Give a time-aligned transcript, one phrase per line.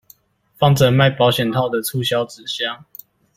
[0.57, 2.85] 放著賣保險套的促銷紙箱